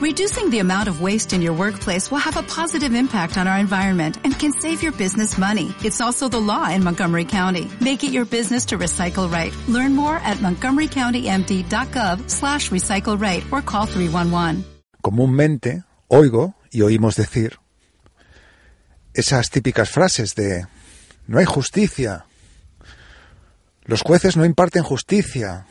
Reducing 0.00 0.48
the 0.48 0.60
amount 0.60 0.88
of 0.88 1.02
waste 1.02 1.34
in 1.34 1.42
your 1.42 1.52
workplace 1.52 2.10
will 2.10 2.24
have 2.24 2.38
a 2.38 2.42
positive 2.42 2.94
impact 2.94 3.36
on 3.36 3.46
our 3.46 3.58
environment 3.58 4.16
and 4.24 4.32
can 4.32 4.50
save 4.50 4.82
your 4.82 4.92
business 4.92 5.36
money. 5.36 5.74
It's 5.84 6.00
also 6.00 6.26
the 6.26 6.40
law 6.40 6.70
in 6.70 6.82
Montgomery 6.82 7.26
County. 7.26 7.68
Make 7.82 8.02
it 8.02 8.10
your 8.10 8.24
business 8.24 8.64
to 8.68 8.78
recycle 8.78 9.30
right. 9.30 9.52
Learn 9.68 9.94
more 9.94 10.16
at 10.24 10.38
montgomerycountymd.gov 10.38 12.30
slash 12.30 12.70
recycle 12.70 13.20
right 13.20 13.44
or 13.52 13.60
call 13.60 13.84
311. 13.84 14.64
Comúnmente 15.02 15.84
oigo 16.08 16.54
y 16.70 16.80
oímos 16.80 17.16
decir 17.16 17.58
esas 19.12 19.50
típicas 19.50 19.90
frases 19.90 20.34
de 20.34 20.66
no 21.26 21.40
hay 21.40 21.44
justicia, 21.44 22.24
los 23.84 24.00
jueces 24.00 24.38
no 24.38 24.46
imparten 24.46 24.82
justicia, 24.82 25.66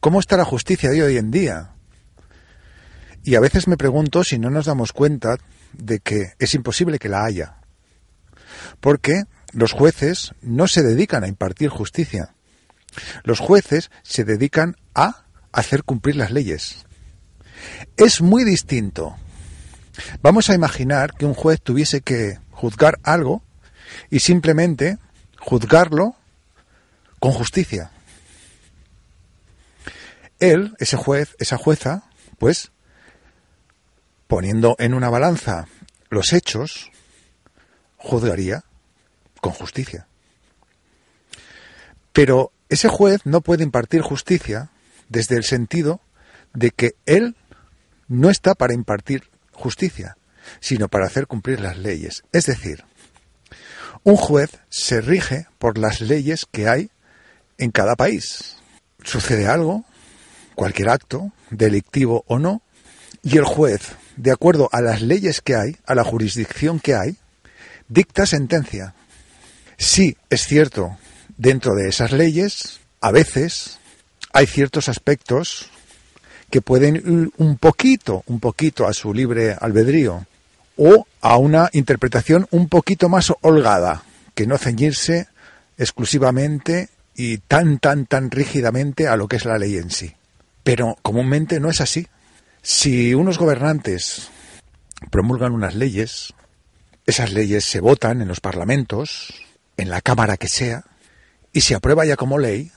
¿cómo 0.00 0.20
está 0.20 0.36
la 0.36 0.44
justicia 0.44 0.90
de 0.90 1.02
hoy 1.02 1.16
en 1.16 1.30
día? 1.30 1.76
Y 3.22 3.34
a 3.34 3.40
veces 3.40 3.68
me 3.68 3.76
pregunto 3.76 4.24
si 4.24 4.38
no 4.38 4.50
nos 4.50 4.66
damos 4.66 4.92
cuenta 4.92 5.36
de 5.72 6.00
que 6.00 6.32
es 6.38 6.54
imposible 6.54 6.98
que 6.98 7.08
la 7.08 7.24
haya. 7.24 7.56
Porque 8.80 9.24
los 9.52 9.72
jueces 9.72 10.32
no 10.42 10.68
se 10.68 10.82
dedican 10.82 11.24
a 11.24 11.28
impartir 11.28 11.68
justicia. 11.68 12.34
Los 13.24 13.38
jueces 13.38 13.90
se 14.02 14.24
dedican 14.24 14.76
a 14.94 15.24
hacer 15.52 15.84
cumplir 15.84 16.16
las 16.16 16.30
leyes. 16.30 16.86
Es 17.96 18.20
muy 18.20 18.44
distinto. 18.44 19.16
Vamos 20.22 20.48
a 20.48 20.54
imaginar 20.54 21.14
que 21.14 21.26
un 21.26 21.34
juez 21.34 21.60
tuviese 21.60 22.00
que 22.00 22.38
juzgar 22.50 22.98
algo 23.02 23.42
y 24.08 24.20
simplemente 24.20 24.98
juzgarlo 25.38 26.16
con 27.18 27.32
justicia. 27.32 27.90
Él, 30.38 30.74
ese 30.78 30.96
juez, 30.96 31.36
esa 31.38 31.58
jueza, 31.58 32.04
pues 32.38 32.72
poniendo 34.30 34.76
en 34.78 34.94
una 34.94 35.10
balanza 35.10 35.66
los 36.08 36.32
hechos, 36.32 36.92
juzgaría 37.96 38.62
con 39.40 39.52
justicia. 39.52 40.06
Pero 42.12 42.52
ese 42.68 42.88
juez 42.88 43.22
no 43.24 43.40
puede 43.40 43.64
impartir 43.64 44.02
justicia 44.02 44.70
desde 45.08 45.34
el 45.34 45.42
sentido 45.42 46.00
de 46.54 46.70
que 46.70 46.94
él 47.06 47.34
no 48.06 48.30
está 48.30 48.54
para 48.54 48.72
impartir 48.72 49.24
justicia, 49.50 50.16
sino 50.60 50.86
para 50.86 51.06
hacer 51.06 51.26
cumplir 51.26 51.58
las 51.58 51.76
leyes. 51.76 52.22
Es 52.30 52.46
decir, 52.46 52.84
un 54.04 54.14
juez 54.14 54.60
se 54.68 55.00
rige 55.00 55.48
por 55.58 55.76
las 55.76 56.00
leyes 56.00 56.46
que 56.48 56.68
hay 56.68 56.92
en 57.58 57.72
cada 57.72 57.96
país. 57.96 58.58
Sucede 59.02 59.48
algo, 59.48 59.84
cualquier 60.54 60.90
acto, 60.90 61.32
delictivo 61.50 62.22
o 62.28 62.38
no, 62.38 62.62
y 63.24 63.36
el 63.36 63.44
juez 63.44 63.96
de 64.22 64.32
acuerdo 64.32 64.68
a 64.72 64.82
las 64.82 65.00
leyes 65.00 65.40
que 65.40 65.54
hay, 65.54 65.76
a 65.86 65.94
la 65.94 66.04
jurisdicción 66.04 66.78
que 66.78 66.94
hay, 66.94 67.16
dicta 67.88 68.26
sentencia. 68.26 68.94
Sí, 69.78 70.16
es 70.28 70.46
cierto, 70.46 70.98
dentro 71.38 71.74
de 71.74 71.88
esas 71.88 72.12
leyes, 72.12 72.80
a 73.00 73.12
veces 73.12 73.78
hay 74.32 74.46
ciertos 74.46 74.90
aspectos 74.90 75.70
que 76.50 76.60
pueden 76.60 76.96
ir 76.96 77.30
un 77.38 77.56
poquito, 77.56 78.22
un 78.26 78.40
poquito 78.40 78.86
a 78.86 78.92
su 78.92 79.14
libre 79.14 79.56
albedrío 79.58 80.26
o 80.76 81.06
a 81.22 81.38
una 81.38 81.70
interpretación 81.72 82.46
un 82.50 82.68
poquito 82.68 83.08
más 83.08 83.32
holgada, 83.40 84.02
que 84.34 84.46
no 84.46 84.58
ceñirse 84.58 85.28
exclusivamente 85.78 86.90
y 87.14 87.38
tan, 87.38 87.78
tan, 87.78 88.04
tan 88.04 88.30
rígidamente 88.30 89.08
a 89.08 89.16
lo 89.16 89.28
que 89.28 89.36
es 89.36 89.46
la 89.46 89.56
ley 89.56 89.76
en 89.76 89.90
sí. 89.90 90.14
Pero 90.62 90.98
comúnmente 91.00 91.58
no 91.58 91.70
es 91.70 91.80
así. 91.80 92.06
Si 92.62 93.14
unos 93.14 93.38
gobernantes 93.38 94.28
promulgan 95.10 95.52
unas 95.52 95.74
leyes, 95.74 96.34
esas 97.06 97.32
leyes 97.32 97.64
se 97.64 97.80
votan 97.80 98.20
en 98.20 98.28
los 98.28 98.40
parlamentos, 98.40 99.34
en 99.76 99.88
la 99.88 100.00
Cámara 100.00 100.36
que 100.36 100.48
sea, 100.48 100.84
y 101.52 101.62
se 101.62 101.74
aprueba 101.74 102.04
ya 102.04 102.16
como 102.16 102.38
ley, 102.38 102.70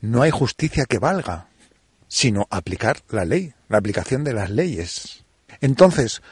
no 0.00 0.22
hay 0.22 0.30
justicia 0.30 0.84
que 0.86 0.98
valga, 0.98 1.48
sino 2.08 2.46
aplicar 2.50 2.98
la 3.10 3.24
ley, 3.24 3.52
la 3.68 3.78
aplicación 3.78 4.24
de 4.24 4.32
las 4.32 4.50
leyes. 4.50 5.24
Entonces, 5.60 6.22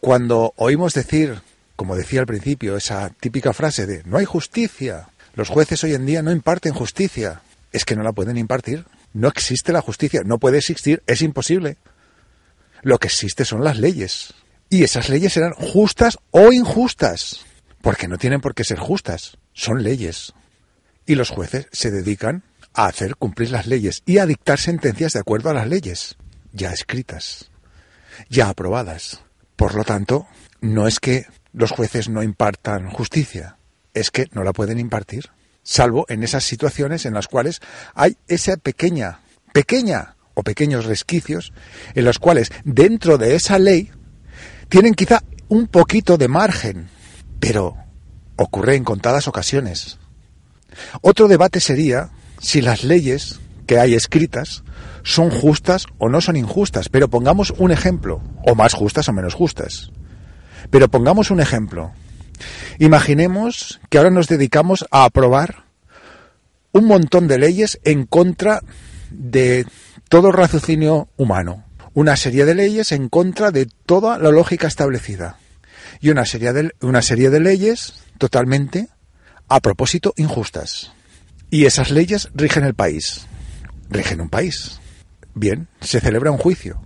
cuando 0.00 0.52
oímos 0.56 0.94
decir, 0.94 1.40
como 1.76 1.96
decía 1.96 2.20
al 2.20 2.26
principio, 2.26 2.76
esa 2.76 3.08
típica 3.08 3.52
frase 3.52 3.86
de 3.86 4.02
no 4.04 4.18
hay 4.18 4.24
justicia, 4.24 5.08
los 5.34 5.48
jueces 5.48 5.82
hoy 5.82 5.94
en 5.94 6.06
día 6.06 6.22
no 6.22 6.30
imparten 6.30 6.74
justicia, 6.74 7.40
es 7.72 7.84
que 7.84 7.96
no 7.96 8.02
la 8.02 8.12
pueden 8.12 8.36
impartir. 8.36 8.84
No 9.14 9.28
existe 9.28 9.72
la 9.72 9.80
justicia, 9.80 10.22
no 10.24 10.38
puede 10.38 10.58
existir, 10.58 11.02
es 11.06 11.22
imposible. 11.22 11.76
Lo 12.82 12.98
que 12.98 13.06
existe 13.06 13.44
son 13.44 13.64
las 13.64 13.78
leyes. 13.78 14.34
Y 14.68 14.82
esas 14.82 15.08
leyes 15.08 15.32
serán 15.32 15.52
justas 15.54 16.18
o 16.30 16.52
injustas. 16.52 17.44
Porque 17.80 18.08
no 18.08 18.18
tienen 18.18 18.40
por 18.40 18.54
qué 18.54 18.64
ser 18.64 18.78
justas. 18.78 19.38
Son 19.52 19.82
leyes. 19.82 20.34
Y 21.06 21.14
los 21.14 21.30
jueces 21.30 21.68
se 21.72 21.90
dedican 21.90 22.44
a 22.74 22.86
hacer 22.86 23.16
cumplir 23.16 23.50
las 23.50 23.66
leyes 23.66 24.02
y 24.06 24.18
a 24.18 24.26
dictar 24.26 24.58
sentencias 24.58 25.12
de 25.12 25.20
acuerdo 25.20 25.50
a 25.50 25.54
las 25.54 25.68
leyes. 25.68 26.16
Ya 26.52 26.72
escritas. 26.72 27.50
Ya 28.28 28.48
aprobadas. 28.48 29.20
Por 29.56 29.74
lo 29.74 29.84
tanto, 29.84 30.26
no 30.60 30.86
es 30.88 31.00
que 31.00 31.26
los 31.52 31.70
jueces 31.70 32.08
no 32.08 32.22
impartan 32.22 32.90
justicia. 32.90 33.58
Es 33.94 34.10
que 34.10 34.28
no 34.32 34.42
la 34.42 34.52
pueden 34.52 34.78
impartir. 34.78 35.30
Salvo 35.62 36.06
en 36.08 36.24
esas 36.24 36.44
situaciones 36.44 37.06
en 37.06 37.14
las 37.14 37.28
cuales 37.28 37.60
hay 37.94 38.16
esa 38.26 38.56
pequeña, 38.56 39.20
pequeña 39.52 40.16
o 40.34 40.42
pequeños 40.42 40.84
resquicios 40.84 41.52
en 41.94 42.04
los 42.04 42.18
cuales 42.18 42.50
dentro 42.64 43.18
de 43.18 43.34
esa 43.34 43.58
ley 43.58 43.90
tienen 44.68 44.94
quizá 44.94 45.22
un 45.48 45.66
poquito 45.66 46.16
de 46.16 46.28
margen, 46.28 46.88
pero 47.38 47.76
ocurre 48.36 48.76
en 48.76 48.84
contadas 48.84 49.28
ocasiones. 49.28 49.98
Otro 51.00 51.28
debate 51.28 51.60
sería 51.60 52.10
si 52.40 52.62
las 52.62 52.84
leyes 52.84 53.40
que 53.66 53.78
hay 53.78 53.94
escritas 53.94 54.64
son 55.02 55.30
justas 55.30 55.86
o 55.98 56.08
no 56.08 56.20
son 56.20 56.36
injustas, 56.36 56.88
pero 56.88 57.08
pongamos 57.08 57.52
un 57.58 57.70
ejemplo, 57.70 58.22
o 58.44 58.54
más 58.54 58.74
justas 58.74 59.08
o 59.08 59.12
menos 59.12 59.34
justas. 59.34 59.90
Pero 60.70 60.88
pongamos 60.88 61.30
un 61.30 61.40
ejemplo. 61.40 61.92
Imaginemos 62.78 63.80
que 63.90 63.98
ahora 63.98 64.10
nos 64.10 64.28
dedicamos 64.28 64.86
a 64.90 65.04
aprobar 65.04 65.64
un 66.72 66.86
montón 66.86 67.28
de 67.28 67.38
leyes 67.38 67.78
en 67.84 68.06
contra 68.06 68.62
de 69.10 69.66
todo 70.12 70.30
raciocinio 70.30 71.08
humano, 71.16 71.64
una 71.94 72.16
serie 72.16 72.44
de 72.44 72.54
leyes 72.54 72.92
en 72.92 73.08
contra 73.08 73.50
de 73.50 73.64
toda 73.86 74.18
la 74.18 74.30
lógica 74.30 74.66
establecida 74.66 75.38
y 76.02 76.10
una 76.10 76.26
serie 76.26 76.52
de, 76.52 76.70
una 76.82 77.00
serie 77.00 77.30
de 77.30 77.40
leyes 77.40 77.94
totalmente 78.18 78.88
a 79.48 79.60
propósito 79.60 80.12
injustas. 80.18 80.92
Y 81.48 81.64
esas 81.64 81.90
leyes 81.90 82.28
rigen 82.34 82.64
el 82.64 82.74
país, 82.74 83.26
rigen 83.88 84.20
un 84.20 84.28
país. 84.28 84.80
Bien, 85.32 85.68
se 85.80 85.98
celebra 85.98 86.30
un 86.30 86.36
juicio. 86.36 86.82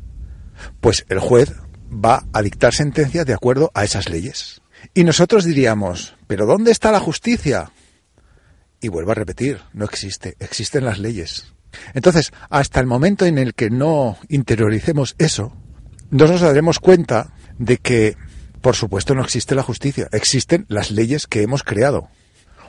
Pues 0.80 1.04
el 1.08 1.18
juez 1.18 1.52
va 1.90 2.22
a 2.32 2.42
dictar 2.42 2.74
sentencias 2.74 3.26
de 3.26 3.34
acuerdo 3.34 3.72
a 3.74 3.82
esas 3.82 4.08
leyes. 4.08 4.60
Y 4.94 5.02
nosotros 5.02 5.44
diríamos, 5.44 6.14
¿pero 6.28 6.46
dónde 6.46 6.70
está 6.70 6.92
la 6.92 7.00
justicia? 7.00 7.72
Y 8.80 8.86
vuelvo 8.86 9.10
a 9.10 9.16
repetir, 9.16 9.62
no 9.72 9.84
existe, 9.84 10.36
existen 10.38 10.84
las 10.84 11.00
leyes. 11.00 11.55
Entonces, 11.94 12.32
hasta 12.50 12.80
el 12.80 12.86
momento 12.86 13.26
en 13.26 13.38
el 13.38 13.54
que 13.54 13.70
no 13.70 14.18
interioricemos 14.28 15.14
eso, 15.18 15.52
no 16.10 16.26
nos 16.26 16.40
daremos 16.40 16.78
cuenta 16.78 17.34
de 17.58 17.78
que, 17.78 18.16
por 18.60 18.76
supuesto, 18.76 19.14
no 19.14 19.22
existe 19.22 19.54
la 19.54 19.62
justicia, 19.62 20.08
existen 20.12 20.66
las 20.68 20.90
leyes 20.90 21.26
que 21.26 21.42
hemos 21.42 21.62
creado, 21.62 22.08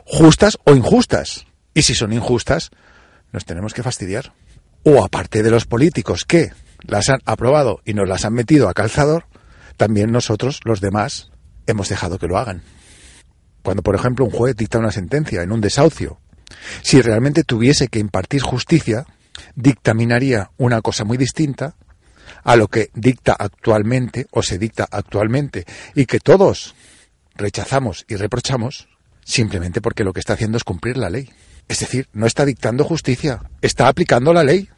justas 0.06 0.57
o 0.63 0.73
injustas. 0.73 1.45
Y 1.73 1.84
si 1.84 1.94
son 1.94 2.13
injustas, 2.13 2.72
nos 3.31 3.45
tenemos 3.45 3.73
que 3.73 3.84
fastidiar. 3.84 4.34
O 4.84 5.03
aparte 5.03 5.44
de 5.44 5.51
los 5.51 5.66
políticos 5.66 6.24
que 6.25 6.51
las 6.81 7.09
han 7.09 7.19
aprobado 7.25 7.81
y 7.85 7.94
nos 7.94 8.07
las 8.07 8.25
han 8.25 8.34
metido 8.34 8.69
a 8.69 8.74
calzador, 8.74 9.25
también 9.75 10.12
nosotros, 10.12 10.62
los 10.63 10.81
demás, 10.81 11.31
hemos 11.68 11.89
dejado 11.89 12.18
que 12.18 12.27
lo 12.27 12.38
hagan. 12.38 12.63
Cuando, 13.62 13.83
por 13.83 13.95
ejemplo, 13.95 14.25
un 14.25 14.31
juez 14.31 14.56
dicta 14.56 14.80
una 14.80 14.92
sentencia 14.92 15.42
en 15.42 15.51
un 15.51 15.62
desahucio 15.62 16.19
si 16.81 17.01
realmente 17.01 17.44
tuviese 17.44 17.88
que 17.88 17.99
impartir 17.99 18.41
justicia, 18.41 19.05
dictaminaría 19.55 20.51
una 20.57 20.81
cosa 20.81 21.03
muy 21.03 21.17
distinta 21.17 21.75
a 22.44 22.55
lo 22.55 22.67
que 22.67 22.89
dicta 22.94 23.35
actualmente 23.38 24.27
o 24.31 24.41
se 24.41 24.57
dicta 24.57 24.88
actualmente 24.89 25.65
y 25.95 26.05
que 26.05 26.19
todos 26.19 26.75
rechazamos 27.35 28.05
y 28.07 28.15
reprochamos 28.15 28.88
simplemente 29.23 29.81
porque 29.81 30.03
lo 30.03 30.13
que 30.13 30.19
está 30.19 30.33
haciendo 30.33 30.57
es 30.57 30.63
cumplir 30.63 30.97
la 30.97 31.09
ley. 31.09 31.29
Es 31.67 31.79
decir, 31.79 32.07
no 32.13 32.25
está 32.25 32.45
dictando 32.45 32.85
justicia, 32.85 33.41
está 33.61 33.88
aplicando 33.88 34.33
la 34.33 34.44
ley. 34.44 34.69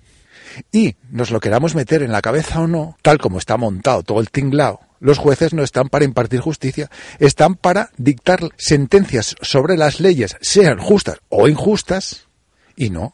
Y 0.71 0.95
nos 1.11 1.29
lo 1.29 1.39
queramos 1.39 1.75
meter 1.75 2.01
en 2.01 2.11
la 2.11 2.21
cabeza 2.21 2.59
o 2.59 2.67
no, 2.67 2.97
tal 3.03 3.19
como 3.19 3.37
está 3.37 3.55
montado 3.55 4.01
todo 4.01 4.19
el 4.19 4.31
tinglao, 4.31 4.81
los 4.99 5.17
jueces 5.17 5.53
no 5.53 5.63
están 5.63 5.89
para 5.89 6.05
impartir 6.05 6.39
justicia, 6.39 6.89
están 7.19 7.55
para 7.55 7.91
dictar 7.97 8.39
sentencias 8.57 9.35
sobre 9.41 9.77
las 9.77 9.99
leyes, 9.99 10.37
sean 10.41 10.79
justas 10.79 11.19
o 11.29 11.47
injustas, 11.47 12.27
y 12.75 12.89
no 12.89 13.13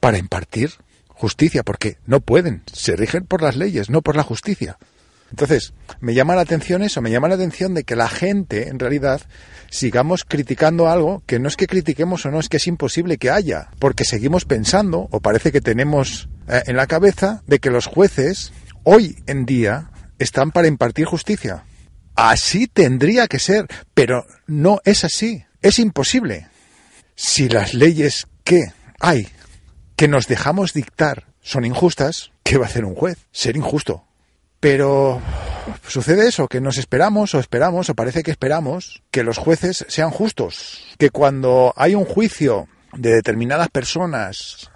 para 0.00 0.18
impartir 0.18 0.72
justicia, 1.08 1.62
porque 1.62 1.98
no 2.06 2.20
pueden, 2.20 2.62
se 2.72 2.94
rigen 2.96 3.24
por 3.24 3.42
las 3.42 3.56
leyes, 3.56 3.88
no 3.88 4.02
por 4.02 4.16
la 4.16 4.22
justicia. 4.22 4.78
Entonces, 5.30 5.72
me 6.00 6.14
llama 6.14 6.36
la 6.36 6.42
atención 6.42 6.82
eso, 6.82 7.02
me 7.02 7.10
llama 7.10 7.28
la 7.28 7.34
atención 7.34 7.74
de 7.74 7.84
que 7.84 7.96
la 7.96 8.08
gente, 8.08 8.68
en 8.68 8.78
realidad, 8.78 9.22
sigamos 9.70 10.24
criticando 10.24 10.88
algo 10.88 11.22
que 11.26 11.38
no 11.38 11.48
es 11.48 11.56
que 11.56 11.66
critiquemos 11.66 12.24
o 12.26 12.30
no, 12.30 12.38
es 12.38 12.48
que 12.48 12.58
es 12.58 12.66
imposible 12.66 13.18
que 13.18 13.30
haya, 13.30 13.70
porque 13.78 14.04
seguimos 14.04 14.44
pensando, 14.44 15.08
o 15.10 15.20
parece 15.20 15.50
que 15.50 15.60
tenemos 15.60 16.28
eh, 16.48 16.62
en 16.66 16.76
la 16.76 16.86
cabeza, 16.86 17.42
de 17.46 17.58
que 17.58 17.70
los 17.70 17.86
jueces, 17.86 18.52
hoy 18.84 19.16
en 19.26 19.46
día, 19.46 19.90
están 20.18 20.50
para 20.50 20.68
impartir 20.68 21.06
justicia. 21.06 21.64
Así 22.14 22.66
tendría 22.66 23.26
que 23.28 23.38
ser, 23.38 23.66
pero 23.94 24.26
no 24.46 24.80
es 24.84 25.04
así, 25.04 25.44
es 25.62 25.78
imposible. 25.78 26.48
Si 27.14 27.48
las 27.48 27.74
leyes 27.74 28.26
que 28.44 28.72
hay, 29.00 29.28
que 29.96 30.08
nos 30.08 30.26
dejamos 30.26 30.72
dictar, 30.72 31.26
son 31.42 31.64
injustas, 31.64 32.32
¿qué 32.42 32.58
va 32.58 32.66
a 32.66 32.68
hacer 32.68 32.84
un 32.84 32.94
juez? 32.94 33.18
Ser 33.32 33.56
injusto. 33.56 34.04
Pero 34.60 35.20
sucede 35.86 36.28
eso, 36.28 36.48
que 36.48 36.60
nos 36.60 36.78
esperamos 36.78 37.34
o 37.34 37.40
esperamos 37.40 37.90
o 37.90 37.94
parece 37.94 38.22
que 38.22 38.30
esperamos 38.30 39.02
que 39.10 39.22
los 39.22 39.38
jueces 39.38 39.84
sean 39.88 40.10
justos, 40.10 40.84
que 40.98 41.10
cuando 41.10 41.74
hay 41.76 41.94
un 41.94 42.04
juicio 42.04 42.68
de 42.94 43.14
determinadas 43.14 43.68
personas, 43.68 44.70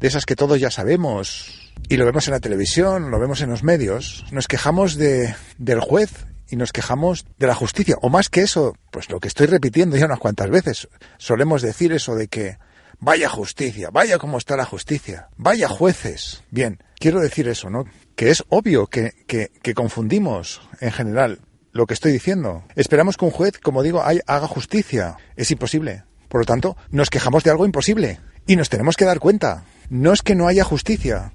de 0.00 0.08
esas 0.08 0.26
que 0.26 0.36
todos 0.36 0.60
ya 0.60 0.70
sabemos, 0.70 1.72
y 1.88 1.96
lo 1.96 2.04
vemos 2.04 2.26
en 2.28 2.32
la 2.32 2.40
televisión, 2.40 3.10
lo 3.10 3.18
vemos 3.18 3.40
en 3.40 3.50
los 3.50 3.62
medios, 3.62 4.24
nos 4.30 4.48
quejamos 4.48 4.96
de, 4.96 5.34
del 5.58 5.80
juez 5.80 6.26
y 6.50 6.56
nos 6.56 6.72
quejamos 6.72 7.26
de 7.38 7.46
la 7.46 7.54
justicia. 7.54 7.96
O 8.02 8.08
más 8.08 8.28
que 8.28 8.42
eso, 8.42 8.74
pues 8.90 9.10
lo 9.10 9.20
que 9.20 9.28
estoy 9.28 9.46
repitiendo 9.46 9.96
ya 9.96 10.06
unas 10.06 10.18
cuantas 10.18 10.50
veces, 10.50 10.88
solemos 11.18 11.62
decir 11.62 11.92
eso 11.92 12.14
de 12.14 12.28
que 12.28 12.58
vaya 13.00 13.28
justicia, 13.28 13.90
vaya 13.90 14.18
cómo 14.18 14.38
está 14.38 14.56
la 14.56 14.64
justicia, 14.64 15.28
vaya 15.36 15.68
jueces. 15.68 16.42
Bien, 16.50 16.82
quiero 16.98 17.20
decir 17.20 17.48
eso, 17.48 17.70
¿no? 17.70 17.84
Que 18.16 18.30
es 18.30 18.44
obvio 18.48 18.86
que, 18.86 19.12
que, 19.26 19.50
que 19.62 19.74
confundimos 19.74 20.60
en 20.80 20.92
general 20.92 21.40
lo 21.72 21.86
que 21.86 21.94
estoy 21.94 22.12
diciendo. 22.12 22.64
Esperamos 22.74 23.16
que 23.16 23.24
un 23.24 23.30
juez, 23.30 23.58
como 23.58 23.82
digo, 23.82 24.02
haga 24.02 24.48
justicia. 24.48 25.16
Es 25.36 25.50
imposible. 25.50 26.04
Por 26.28 26.40
lo 26.40 26.44
tanto, 26.44 26.76
nos 26.90 27.10
quejamos 27.10 27.44
de 27.44 27.50
algo 27.50 27.64
imposible. 27.64 28.20
Y 28.46 28.56
nos 28.56 28.68
tenemos 28.68 28.96
que 28.96 29.04
dar 29.04 29.20
cuenta. 29.20 29.64
No 29.90 30.12
es 30.12 30.22
que 30.22 30.34
no 30.34 30.48
haya 30.48 30.64
justicia, 30.64 31.32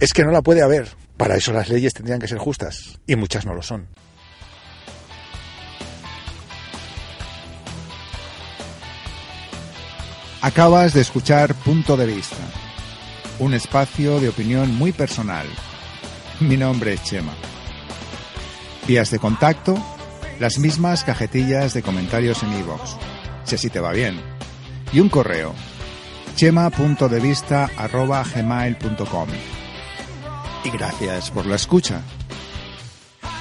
es 0.00 0.12
que 0.12 0.24
no 0.24 0.32
la 0.32 0.42
puede 0.42 0.62
haber. 0.62 0.88
Para 1.16 1.36
eso 1.36 1.52
las 1.52 1.68
leyes 1.68 1.94
tendrían 1.94 2.18
que 2.18 2.26
ser 2.26 2.38
justas. 2.38 2.98
Y 3.06 3.14
muchas 3.14 3.46
no 3.46 3.54
lo 3.54 3.62
son. 3.62 3.86
Acabas 10.40 10.92
de 10.92 11.00
escuchar 11.00 11.54
Punto 11.54 11.96
de 11.96 12.04
Vista, 12.04 12.36
un 13.38 13.54
espacio 13.54 14.20
de 14.20 14.28
opinión 14.28 14.74
muy 14.74 14.92
personal. 14.92 15.46
Mi 16.40 16.56
nombre 16.56 16.94
es 16.94 17.02
Chema. 17.04 17.32
Vías 18.86 19.10
de 19.10 19.18
contacto, 19.18 19.74
las 20.40 20.58
mismas 20.58 21.04
cajetillas 21.04 21.72
de 21.72 21.82
comentarios 21.82 22.42
en 22.42 22.58
iVoox, 22.58 22.96
si 23.44 23.54
así 23.54 23.70
te 23.70 23.80
va 23.80 23.92
bien. 23.92 24.20
Y 24.92 25.00
un 25.00 25.08
correo, 25.08 25.54
chema.devista.gmail.com. 26.34 29.28
Y 30.64 30.70
gracias 30.70 31.30
por 31.30 31.46
la 31.46 31.54
escucha. 31.56 32.00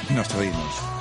Nos 0.10 0.34
oímos. 0.36 0.93